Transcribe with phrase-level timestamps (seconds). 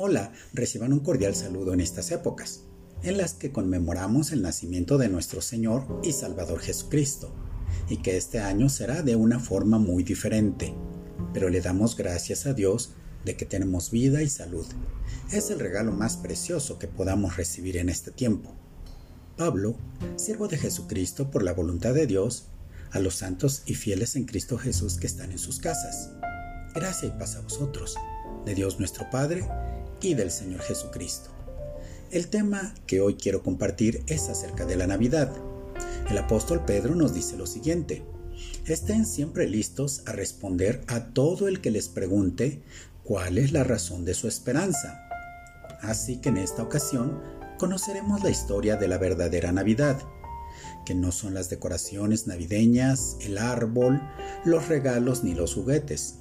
[0.00, 2.60] Hola, reciban un cordial saludo en estas épocas,
[3.02, 7.34] en las que conmemoramos el nacimiento de nuestro Señor y Salvador Jesucristo,
[7.88, 10.72] y que este año será de una forma muy diferente,
[11.34, 12.92] pero le damos gracias a Dios
[13.24, 14.66] de que tenemos vida y salud.
[15.32, 18.54] Es el regalo más precioso que podamos recibir en este tiempo.
[19.36, 19.74] Pablo,
[20.14, 22.50] siervo de Jesucristo por la voluntad de Dios,
[22.92, 26.12] a los santos y fieles en Cristo Jesús que están en sus casas.
[26.72, 27.96] Gracia y paz a vosotros,
[28.46, 29.44] de Dios nuestro Padre
[30.00, 31.30] y del Señor Jesucristo.
[32.10, 35.30] El tema que hoy quiero compartir es acerca de la Navidad.
[36.10, 38.02] El apóstol Pedro nos dice lo siguiente,
[38.66, 42.62] estén siempre listos a responder a todo el que les pregunte
[43.04, 45.08] cuál es la razón de su esperanza.
[45.82, 47.20] Así que en esta ocasión
[47.58, 50.00] conoceremos la historia de la verdadera Navidad,
[50.86, 54.00] que no son las decoraciones navideñas, el árbol,
[54.44, 56.20] los regalos ni los juguetes,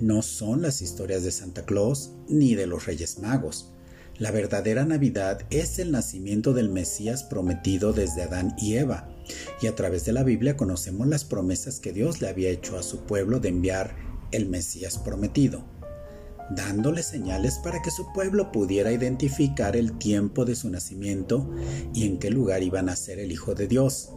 [0.00, 3.72] no son las historias de Santa Claus ni de los Reyes Magos.
[4.18, 9.08] La verdadera Navidad es el nacimiento del Mesías prometido desde Adán y Eva,
[9.62, 12.82] y a través de la Biblia conocemos las promesas que Dios le había hecho a
[12.82, 13.94] su pueblo de enviar
[14.32, 15.64] el Mesías prometido,
[16.50, 21.50] dándole señales para que su pueblo pudiera identificar el tiempo de su nacimiento
[21.94, 24.10] y en qué lugar iba a nacer el Hijo de Dios,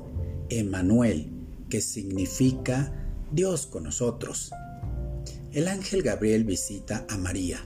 [0.50, 1.32] Emmanuel,
[1.70, 2.94] que significa
[3.32, 4.52] Dios con nosotros
[5.54, 7.60] el ángel Gabriel visita a María.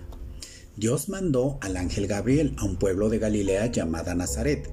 [0.75, 4.69] Dios mandó al ángel Gabriel a un pueblo de Galilea llamada Nazaret,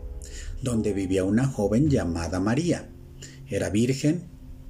[0.62, 2.90] donde vivía una joven llamada María.
[3.48, 4.24] Era virgen,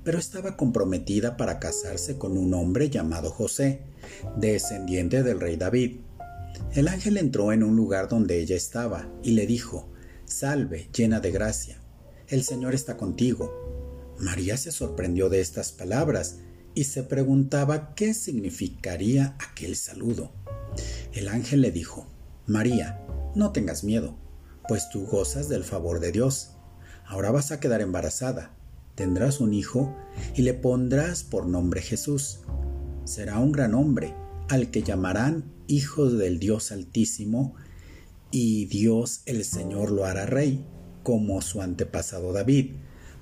[0.04, 3.80] pero estaba comprometida para casarse con un hombre llamado José,
[4.36, 6.00] descendiente del rey David.
[6.72, 9.90] El ángel entró en un lugar donde ella estaba y le dijo,
[10.26, 11.80] Salve, llena de gracia,
[12.28, 14.14] el Señor está contigo.
[14.18, 16.40] María se sorprendió de estas palabras
[16.74, 20.32] y se preguntaba qué significaría aquel saludo.
[21.12, 22.06] El ángel le dijo,
[22.46, 23.00] María,
[23.34, 24.16] no tengas miedo,
[24.68, 26.50] pues tú gozas del favor de Dios.
[27.06, 28.56] Ahora vas a quedar embarazada,
[28.94, 29.94] tendrás un hijo
[30.34, 32.40] y le pondrás por nombre Jesús.
[33.04, 34.14] Será un gran hombre,
[34.48, 37.54] al que llamarán Hijo del Dios Altísimo,
[38.30, 40.66] y Dios el Señor lo hará rey,
[41.02, 42.74] como su antepasado David,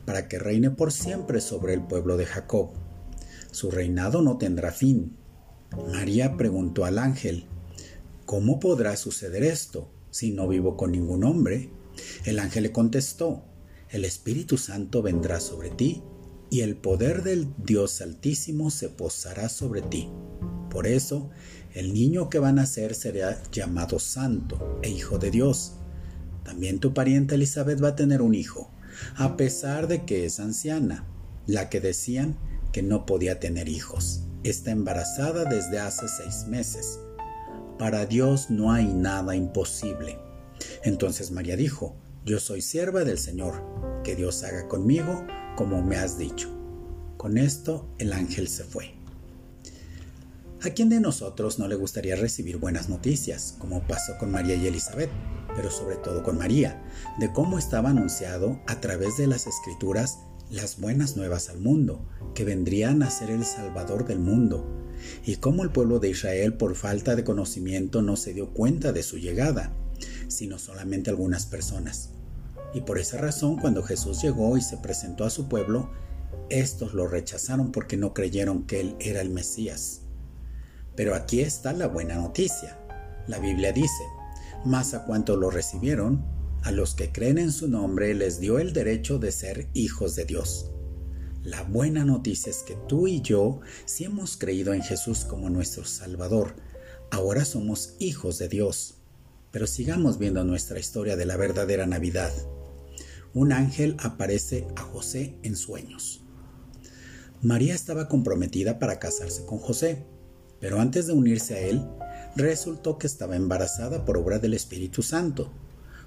[0.07, 2.82] para que reine por siempre sobre el pueblo de Jacob
[3.53, 5.17] su reinado no tendrá fin.
[5.93, 7.47] María preguntó al ángel,
[8.27, 11.71] ¿Cómo podrá suceder esto si no vivo con ningún hombre?
[12.25, 13.45] El ángel le contestó,
[13.91, 16.03] El Espíritu Santo vendrá sobre ti
[16.51, 20.09] y el poder del Dios Altísimo se posará sobre ti.
[20.71, 21.31] Por eso,
[21.75, 25.75] el niño que va a nacer será llamado Santo e Hijo de Dios.
[26.45, 28.71] También tu pariente Elizabeth va a tener un hijo,
[29.17, 31.07] a pesar de que es anciana,
[31.47, 32.39] la que decían
[32.73, 34.23] que no podía tener hijos.
[34.43, 36.99] Está embarazada desde hace seis meses.
[37.79, 40.19] Para Dios no hay nada imposible.
[40.83, 41.95] Entonces María dijo,
[42.25, 43.63] yo soy sierva del Señor,
[44.05, 45.25] que Dios haga conmigo
[45.57, 46.49] como me has dicho.
[47.17, 48.95] Con esto el ángel se fue.
[50.65, 54.69] ¿A quién de nosotros no le gustaría recibir buenas noticias, como pasó con María y
[54.69, 55.11] Elizabeth,
[55.57, 56.81] pero sobre todo con María,
[57.19, 60.19] de cómo estaba anunciado a través de las escrituras
[60.53, 64.67] las buenas nuevas al mundo, que vendrían a ser el Salvador del mundo,
[65.25, 69.03] y cómo el pueblo de Israel por falta de conocimiento no se dio cuenta de
[69.03, 69.73] su llegada,
[70.29, 72.11] sino solamente algunas personas.
[72.75, 75.91] Y por esa razón cuando Jesús llegó y se presentó a su pueblo,
[76.51, 80.03] estos lo rechazaron porque no creyeron que Él era el Mesías.
[80.95, 82.79] Pero aquí está la buena noticia.
[83.27, 84.05] La Biblia dice,
[84.67, 86.23] más a cuanto lo recibieron,
[86.63, 90.25] a los que creen en su nombre les dio el derecho de ser hijos de
[90.25, 90.71] Dios.
[91.43, 95.85] La buena noticia es que tú y yo, si hemos creído en Jesús como nuestro
[95.85, 96.55] Salvador,
[97.11, 98.99] ahora somos hijos de Dios.
[99.51, 102.33] Pero sigamos viendo nuestra historia de la verdadera Navidad.
[103.35, 106.23] Un ángel aparece a José en sueños.
[107.43, 110.07] María estaba comprometida para casarse con José,
[110.61, 111.85] pero antes de unirse a él,
[112.37, 115.53] resultó que estaba embarazada por obra del Espíritu Santo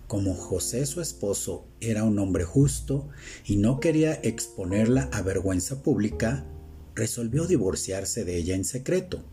[0.08, 3.10] como José su esposo era un hombre justo
[3.46, 6.46] y no quería exponerla a vergüenza pública,
[6.94, 9.24] resolvió divorciarse de ella en secreto.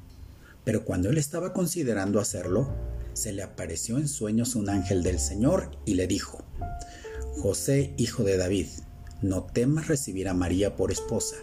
[0.64, 2.74] Pero cuando él estaba considerando hacerlo,
[3.12, 6.44] se le apareció en sueños un ángel del Señor y le dijo,
[7.36, 8.69] José, hijo de David,
[9.20, 11.36] no temas recibir a María por esposa,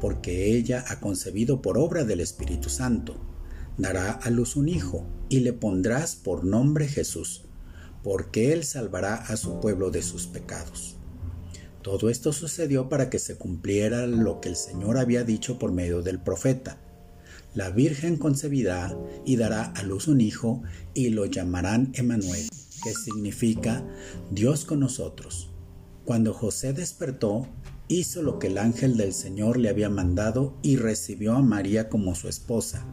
[0.00, 3.16] porque ella ha concebido por obra del Espíritu Santo.
[3.78, 7.46] Dará a luz un hijo y le pondrás por nombre Jesús
[8.06, 10.94] porque Él salvará a su pueblo de sus pecados.
[11.82, 16.02] Todo esto sucedió para que se cumpliera lo que el Señor había dicho por medio
[16.02, 16.78] del profeta.
[17.54, 20.62] la Virgen concebirá y dará a luz un hijo
[20.94, 22.48] y lo llamarán Emanuel,
[22.84, 23.84] que significa
[24.30, 25.50] Dios con nosotros.
[26.04, 27.48] Cuando José despertó,
[27.88, 32.14] hizo lo que el ángel del Señor le había mandado y recibió a María como
[32.14, 32.86] su esposa,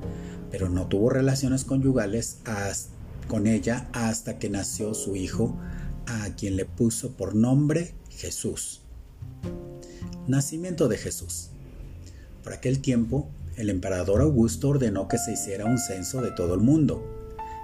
[0.49, 2.39] pero no tuvo relaciones conyugales
[3.27, 5.57] con ella hasta que nació su hijo,
[6.05, 8.81] a quien le puso por nombre Jesús.
[10.27, 11.49] Nacimiento de Jesús.
[12.43, 16.61] Por aquel tiempo, el emperador Augusto ordenó que se hiciera un censo de todo el
[16.61, 17.03] mundo.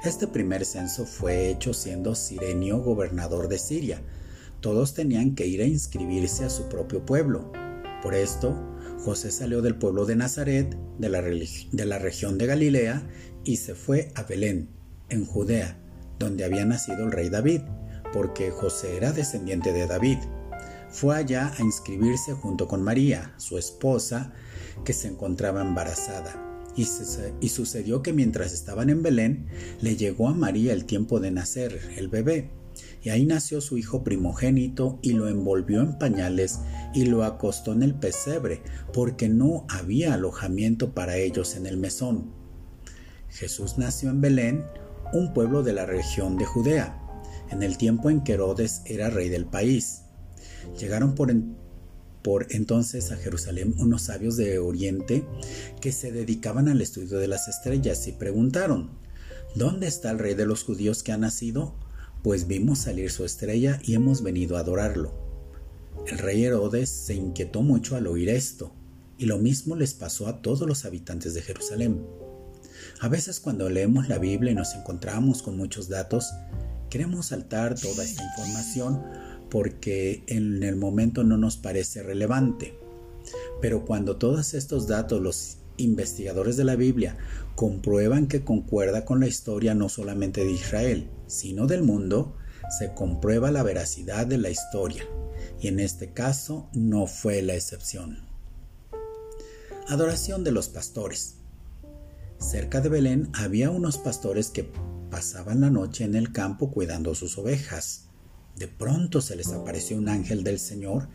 [0.03, 4.01] Este primer censo fue hecho siendo Sirenio gobernador de Siria,
[4.61, 7.51] todos tenían que ir a inscribirse a su propio pueblo.
[8.03, 8.55] Por esto,
[9.05, 13.07] José salió del pueblo de Nazaret, de la, de la región de Galilea,
[13.45, 14.67] y se fue a Belén,
[15.09, 15.77] en Judea,
[16.17, 17.61] donde había nacido el rey David,
[18.13, 20.17] porque José era descendiente de David.
[20.89, 24.33] Fue allá a inscribirse junto con María, su esposa,
[24.83, 26.45] que se encontraba embarazada.
[26.75, 29.47] Y, sucedió que mientras estaban en Belén,
[29.81, 32.51] le llegó a María el tiempo de nacer el bebé
[33.01, 36.59] y ahí nació su hijo primogénito y lo envolvió en pañales
[36.93, 38.61] y lo acostó en el pesebre,
[38.93, 42.31] porque no había alojamiento para ellos en el mesón.
[43.29, 44.65] Jesús nació en Belén,
[45.13, 46.99] un pueblo de la región de Judea,
[47.49, 50.01] en el tiempo en que Herodes era rey del país.
[50.79, 51.31] Llegaron por,
[52.49, 55.25] entonces a Jerusalén unos sabios de Oriente
[55.81, 58.91] que se dedicaban al estudio de las estrellas y preguntaron,
[59.55, 61.73] ¿Dónde está el rey de los judíos que ha nacido?
[62.23, 65.13] pues vimos salir su estrella y hemos venido a adorarlo.
[66.07, 68.73] El rey Herodes se inquietó mucho al oír esto,
[69.17, 72.01] y lo mismo les pasó a todos los habitantes de Jerusalén.
[73.01, 76.33] A veces cuando leemos la Biblia y nos encontramos con muchos datos,
[76.89, 79.01] queremos saltar toda esta información
[79.49, 82.77] porque en el momento no nos parece relevante.
[83.61, 87.17] Pero cuando todos estos datos los investigadores de la Biblia
[87.55, 92.35] comprueban que concuerda con la historia no solamente de Israel, sino del mundo,
[92.77, 95.05] se comprueba la veracidad de la historia,
[95.61, 98.27] y en este caso no fue la excepción.
[99.87, 101.38] Adoración de los pastores.
[102.39, 104.71] Cerca de Belén había unos pastores que
[105.11, 108.05] pasaban la noche en el campo cuidando sus ovejas.
[108.55, 111.09] De pronto se les apareció un ángel del Señor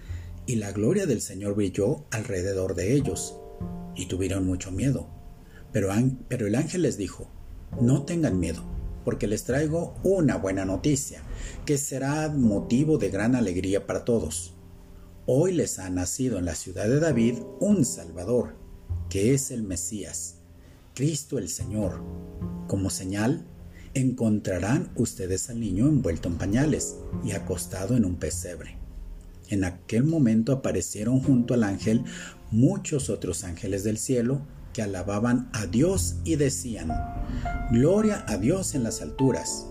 [0.46, 3.38] y la gloria del Señor brilló alrededor de ellos
[3.96, 5.08] y tuvieron mucho miedo.
[5.72, 5.88] Pero,
[6.28, 7.30] pero el ángel les dijo,
[7.80, 8.62] no tengan miedo,
[9.04, 11.22] porque les traigo una buena noticia,
[11.64, 14.54] que será motivo de gran alegría para todos.
[15.26, 18.56] Hoy les ha nacido en la ciudad de David un Salvador,
[19.08, 20.43] que es el Mesías,
[20.94, 22.00] Cristo el Señor.
[22.68, 23.44] Como señal,
[23.94, 28.78] encontrarán ustedes al niño envuelto en pañales y acostado en un pesebre.
[29.48, 32.04] En aquel momento aparecieron junto al ángel
[32.52, 34.40] muchos otros ángeles del cielo
[34.72, 36.92] que alababan a Dios y decían,
[37.72, 39.66] Gloria a Dios en las alturas,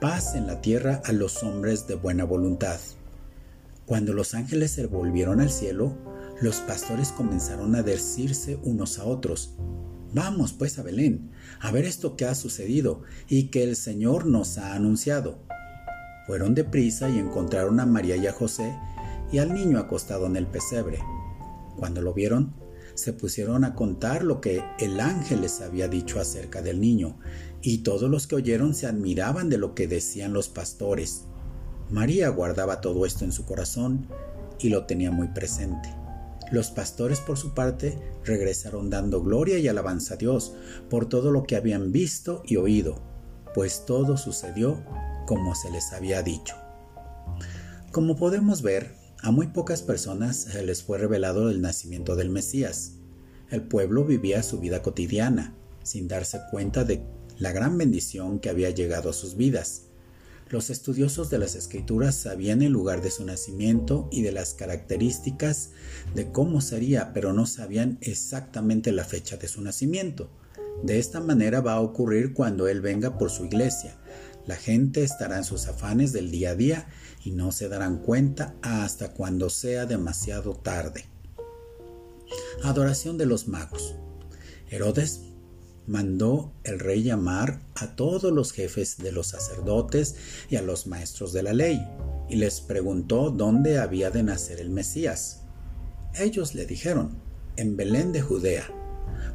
[0.00, 2.80] paz en la tierra a los hombres de buena voluntad.
[3.84, 5.94] Cuando los ángeles se volvieron al cielo,
[6.40, 9.54] los pastores comenzaron a decirse unos a otros,
[10.12, 14.56] Vamos pues a Belén, a ver esto que ha sucedido y que el Señor nos
[14.56, 15.38] ha anunciado.
[16.26, 18.74] Fueron deprisa y encontraron a María y a José
[19.30, 20.98] y al niño acostado en el pesebre.
[21.76, 22.54] Cuando lo vieron,
[22.94, 27.18] se pusieron a contar lo que el ángel les había dicho acerca del niño,
[27.62, 31.24] y todos los que oyeron se admiraban de lo que decían los pastores.
[31.90, 34.08] María guardaba todo esto en su corazón
[34.58, 35.88] y lo tenía muy presente.
[36.50, 40.54] Los pastores, por su parte, regresaron dando gloria y alabanza a Dios
[40.88, 43.02] por todo lo que habían visto y oído,
[43.54, 44.82] pues todo sucedió
[45.26, 46.56] como se les había dicho.
[47.92, 52.92] Como podemos ver, a muy pocas personas se les fue revelado el nacimiento del Mesías.
[53.50, 57.02] El pueblo vivía su vida cotidiana, sin darse cuenta de
[57.38, 59.87] la gran bendición que había llegado a sus vidas.
[60.50, 65.70] Los estudiosos de las escrituras sabían el lugar de su nacimiento y de las características
[66.14, 70.30] de cómo sería, pero no sabían exactamente la fecha de su nacimiento.
[70.82, 73.98] De esta manera va a ocurrir cuando Él venga por su iglesia,
[74.48, 76.88] la gente estará en sus afanes del día a día
[77.22, 81.04] y no se darán cuenta hasta cuando sea demasiado tarde.
[82.64, 83.94] Adoración de los magos.
[84.70, 85.20] Herodes
[85.88, 90.16] mandó el rey llamar a todos los jefes de los sacerdotes
[90.50, 91.84] y a los maestros de la ley,
[92.28, 95.40] y les preguntó dónde había de nacer el Mesías.
[96.14, 97.16] Ellos le dijeron,
[97.56, 98.68] en Belén de Judea,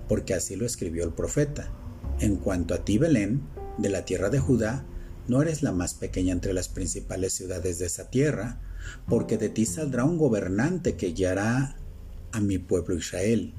[0.08, 1.72] porque así lo escribió el profeta.
[2.20, 3.42] En cuanto a ti, Belén,
[3.78, 4.86] de la tierra de Judá,
[5.28, 8.62] no eres la más pequeña entre las principales ciudades de esa tierra,
[9.08, 11.78] porque de ti saldrá un gobernante que guiará
[12.32, 13.54] a mi pueblo Israel.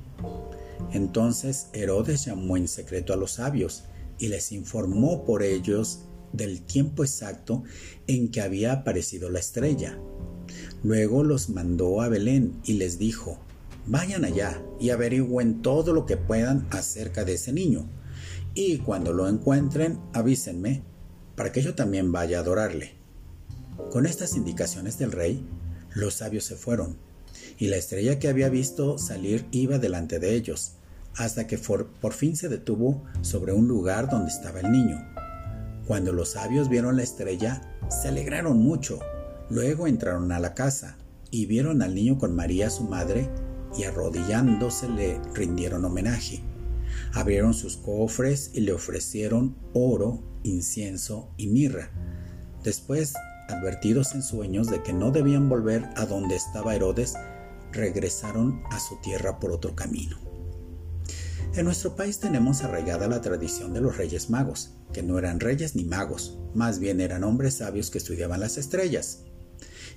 [0.93, 3.85] Entonces Herodes llamó en secreto a los sabios
[4.19, 6.01] y les informó por ellos
[6.33, 7.63] del tiempo exacto
[8.07, 9.99] en que había aparecido la estrella.
[10.83, 13.39] Luego los mandó a Belén y les dijo,
[13.87, 17.89] vayan allá y averigüen todo lo que puedan acerca de ese niño,
[18.55, 20.83] y cuando lo encuentren avísenme
[21.37, 22.93] para que yo también vaya a adorarle.
[23.91, 25.45] Con estas indicaciones del rey,
[25.95, 26.97] los sabios se fueron,
[27.59, 30.73] y la estrella que había visto salir iba delante de ellos,
[31.17, 35.05] hasta que por, fin se detuvo sobre un lugar donde estaba el niño.
[35.87, 39.01] Cuando los sabios vieron la estrella, se alegraron mucho.
[39.51, 40.97] Luego entraron a la casa
[41.31, 43.29] y vieron al niño con María su madre
[43.77, 46.43] y arrodillándose le rindieron homenaje.
[47.13, 51.91] Abrieron sus cofres y le ofrecieron oro, incienso y mirra.
[52.63, 53.15] Después,
[53.49, 57.15] advertidos en sueños de que no debían volver a donde estaba Herodes,
[57.73, 60.19] regresaron a su tierra por otro camino.
[61.55, 65.77] En nuestro país tenemos arraigada la tradición de los reyes magos, que no eran reyes
[65.77, 69.21] ni magos, más bien eran hombres sabios que estudiaban las estrellas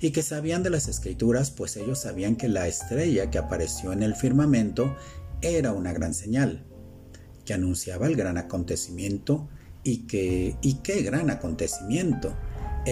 [0.00, 4.02] y que sabían de las escrituras, pues ellos sabían que la estrella que apareció en
[4.02, 4.96] el firmamento
[5.40, 6.64] era una gran señal,
[7.44, 9.48] que anunciaba el gran acontecimiento
[9.82, 12.36] y que y qué gran acontecimiento,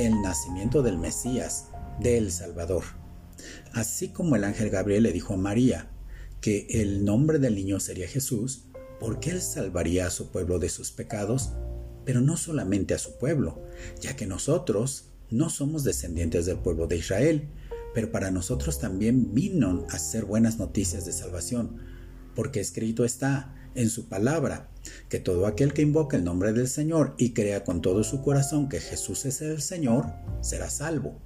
[0.05, 1.69] el nacimiento del Mesías,
[2.00, 2.85] del Salvador.
[3.73, 5.88] Así como el ángel Gabriel le dijo a María,
[6.43, 8.65] que el nombre del niño sería Jesús,
[9.00, 11.53] porque él salvaría a su pueblo de sus pecados,
[12.05, 13.62] pero no solamente a su pueblo,
[14.00, 17.49] ya que nosotros no somos descendientes del pueblo de Israel,
[17.95, 21.79] pero para nosotros también vino a ser buenas noticias de salvación,
[22.35, 24.68] porque escrito está en su palabra,
[25.09, 28.68] que todo aquel que invoca el nombre del Señor y crea con todo su corazón
[28.68, 30.06] que Jesús es el Señor,
[30.40, 31.21] será salvo.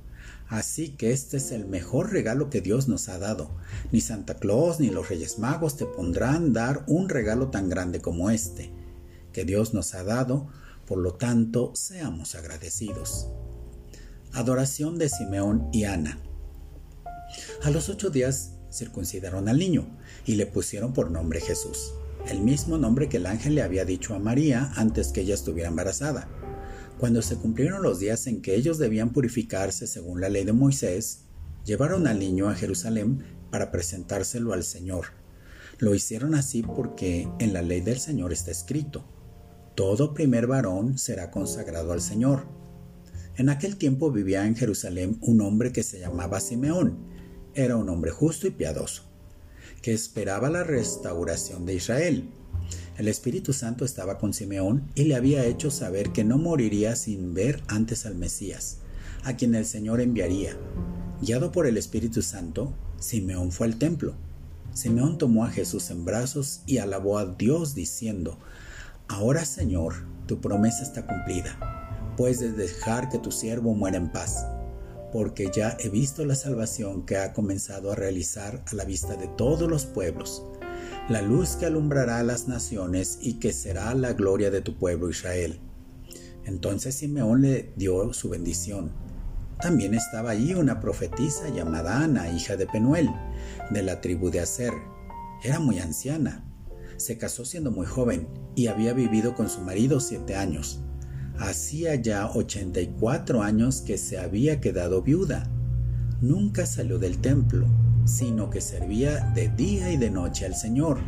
[0.49, 3.53] Así que este es el mejor regalo que Dios nos ha dado.
[3.93, 8.31] Ni Santa Claus ni los Reyes Magos te pondrán dar un regalo tan grande como
[8.31, 8.73] este,
[9.33, 10.49] que Dios nos ha dado,
[10.87, 13.29] por lo tanto, seamos agradecidos.
[14.33, 16.19] Adoración de Simeón y Ana.
[17.63, 19.87] A los ocho días circuncidaron al niño
[20.27, 21.93] y le pusieron por nombre Jesús,
[22.29, 25.69] el mismo nombre que el ángel le había dicho a María antes que ella estuviera
[25.69, 26.29] embarazada.
[26.99, 31.25] Cuando se cumplieron los días en que ellos debían purificarse según la ley de Moisés,
[31.65, 35.07] llevaron al niño a Jerusalén para presentárselo al Señor.
[35.79, 39.05] Lo hicieron así porque en la ley del Señor está escrito,
[39.75, 42.47] todo primer varón será consagrado al Señor.
[43.37, 46.99] En aquel tiempo vivía en Jerusalén un hombre que se llamaba Simeón.
[47.55, 49.10] Era un hombre justo y piadoso,
[49.83, 52.29] que esperaba la restauración de Israel
[53.01, 57.33] el Espíritu Santo estaba con Simeón y le había hecho saber que no moriría sin
[57.33, 58.77] ver antes al Mesías,
[59.25, 60.55] a quien el Señor enviaría.
[61.23, 64.13] Guiado por el Espíritu Santo, Simeón fue al templo.
[64.75, 68.39] Simeón tomó a Jesús en brazos y alabó a Dios diciendo,
[69.09, 69.95] Ahora Señor,
[70.27, 72.13] tu promesa está cumplida.
[72.19, 74.45] Puedes dejar que tu siervo muera en paz,
[75.13, 79.29] porque ya he visto la salvación que ha comenzado a realizar a la vista de
[79.29, 80.45] todos los pueblos
[81.11, 85.11] la luz que alumbrará a las naciones y que será la gloria de tu pueblo
[85.11, 85.59] Israel.
[86.45, 88.93] Entonces Simeón le dio su bendición.
[89.61, 93.11] También estaba allí una profetisa llamada Ana, hija de Penuel,
[93.71, 94.73] de la tribu de Aser.
[95.43, 96.45] Era muy anciana.
[96.97, 100.81] Se casó siendo muy joven y había vivido con su marido siete años.
[101.41, 105.51] Hacía ya 84 años que se había quedado viuda.
[106.21, 107.67] Nunca salió del templo
[108.05, 110.99] sino que servía de día y de noche al Señor,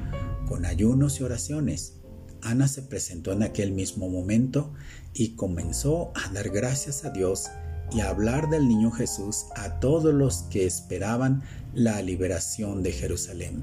[0.49, 1.95] con ayunos y oraciones.
[2.43, 4.73] Ana se presentó en aquel mismo momento
[5.15, 7.49] y comenzó a dar gracias a Dios
[7.93, 11.43] y a hablar del niño Jesús a todos los que esperaban
[11.75, 13.63] la liberación de Jerusalén.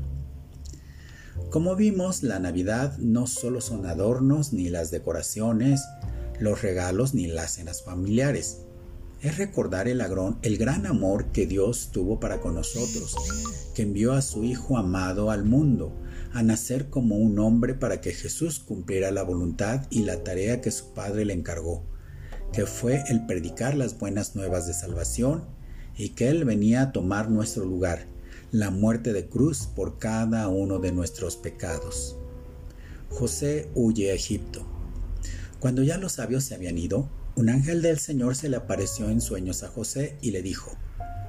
[1.49, 5.81] Como vimos, la Navidad no solo son adornos ni las decoraciones,
[6.39, 8.65] los regalos ni las cenas familiares
[9.21, 10.01] es recordar el,
[10.41, 13.15] el gran amor que Dios tuvo para con nosotros,
[13.75, 15.93] que envió a su Hijo amado al mundo,
[16.31, 20.71] a nacer como un hombre para que Jesús cumpliera la voluntad y la tarea que
[20.71, 21.83] su Padre le encargó,
[22.53, 25.43] que fue el predicar las buenas nuevas de salvación
[25.97, 28.07] y que Él venía a tomar nuestro lugar,
[28.51, 32.15] la muerte de cruz por cada uno de nuestros pecados.
[33.09, 34.78] José huye a Egipto.
[35.59, 39.19] Cuando ya los sabios se habían ido, un ángel del Señor se le apareció en
[39.19, 40.71] sueños a José y le dijo,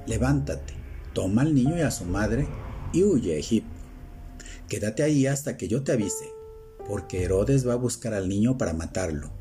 [0.05, 0.73] levántate,
[1.13, 2.47] toma al niño y a su madre
[2.93, 3.69] y huye a Egipto.
[4.69, 6.29] Quédate ahí hasta que yo te avise,
[6.87, 9.31] porque Herodes va a buscar al niño para matarlo.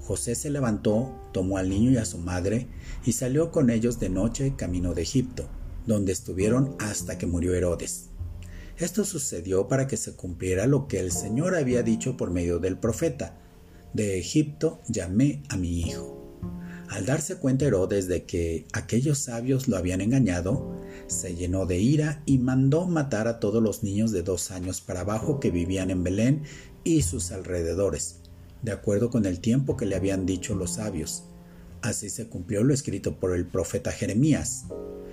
[0.00, 2.66] José se levantó, tomó al niño y a su madre
[3.04, 5.48] y salió con ellos de noche camino de Egipto,
[5.86, 8.08] donde estuvieron hasta que murió Herodes.
[8.78, 12.78] Esto sucedió para que se cumpliera lo que el Señor había dicho por medio del
[12.78, 13.36] profeta.
[13.94, 16.18] De Egipto llamé a mi hijo.
[16.88, 20.74] Al darse cuenta Herodes de que aquellos sabios lo habían engañado,
[21.06, 25.00] se llenó de ira y mandó matar a todos los niños de dos años para
[25.00, 26.42] abajo que vivían en Belén
[26.84, 28.20] y sus alrededores,
[28.62, 31.24] de acuerdo con el tiempo que le habían dicho los sabios.
[31.82, 34.64] Así se cumplió lo escrito por el profeta Jeremías.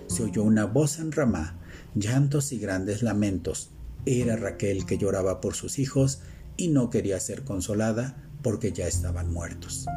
[0.07, 1.59] Se oyó una voz en Ramá,
[1.93, 3.69] llantos y grandes lamentos.
[4.05, 6.19] Era Raquel que lloraba por sus hijos
[6.57, 9.87] y no quería ser consolada porque ya estaban muertos.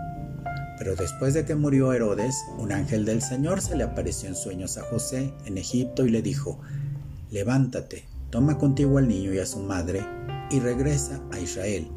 [0.79, 4.79] Pero después de que murió Herodes, un ángel del Señor se le apareció en sueños
[4.79, 6.59] a José en Egipto y le dijo,
[7.31, 10.03] Levántate, toma contigo al niño y a su madre
[10.51, 11.89] y regresa a Israel,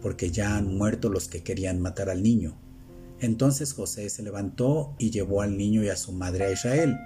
[0.00, 2.56] porque ya han muerto los que querían matar al niño.
[3.20, 6.96] Entonces José se levantó y llevó al niño y a su madre a Israel.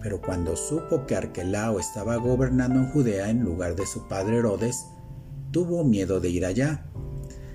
[0.00, 4.84] Pero cuando supo que Arquelao estaba gobernando en Judea en lugar de su padre Herodes,
[5.50, 6.86] tuvo miedo de ir allá.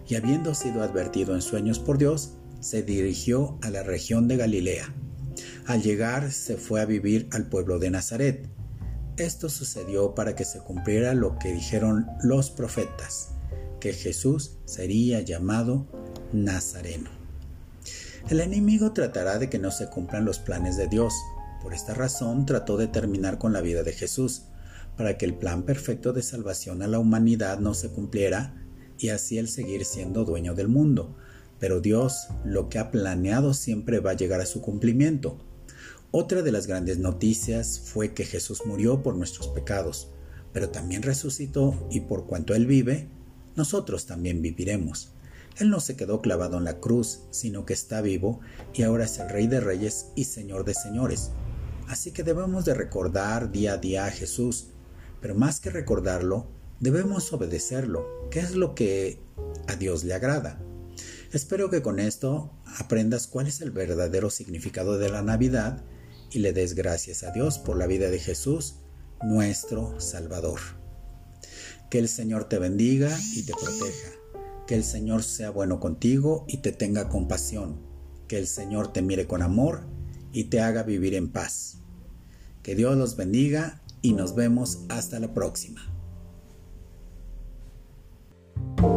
[0.08, 4.94] Y habiendo sido advertido en sueños por Dios, se dirigió a la región de Galilea.
[5.66, 8.50] Al llegar se fue a vivir al pueblo de Nazaret.
[9.18, 13.30] Esto sucedió para que se cumpliera lo que dijeron los profetas,
[13.80, 15.88] que Jesús sería llamado
[16.32, 17.10] Nazareno.
[18.30, 21.14] El enemigo tratará de que no se cumplan los planes de Dios.
[21.62, 24.44] Por esta razón trató de terminar con la vida de Jesús,
[24.96, 28.67] para que el plan perfecto de salvación a la humanidad no se cumpliera
[28.98, 31.16] y así él seguir siendo dueño del mundo,
[31.60, 35.38] pero Dios lo que ha planeado siempre va a llegar a su cumplimiento.
[36.12, 40.10] Otra de las grandes noticias fue que Jesús murió por nuestros pecados,
[40.54, 43.10] pero también resucitó y por cuanto Él vive,
[43.56, 45.12] nosotros también viviremos.
[45.58, 48.40] Él no se quedó clavado en la cruz, sino que está vivo
[48.74, 51.32] y ahora es el Rey de Reyes y Señor de Señores.
[51.88, 54.68] Así que debemos de recordar día a día a Jesús,
[55.20, 56.48] pero más que recordarlo,
[56.80, 59.20] debemos obedecerlo, que es lo que
[59.68, 60.62] a Dios le agrada.
[61.32, 65.84] Espero que con esto aprendas cuál es el verdadero significado de la Navidad
[66.32, 68.76] y le des gracias a Dios por la vida de Jesús,
[69.24, 70.60] nuestro Salvador.
[71.90, 74.12] Que el Señor te bendiga y te proteja.
[74.68, 77.80] Que el Señor sea bueno contigo y te tenga compasión.
[78.28, 79.86] Que el Señor te mire con amor
[80.34, 81.78] y te haga vivir en paz.
[82.64, 85.97] Que Dios los bendiga y nos vemos hasta la próxima.
[88.58, 88.97] you